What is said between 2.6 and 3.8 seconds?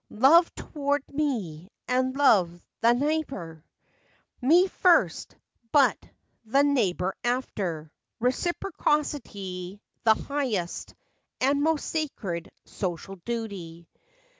the neighbor;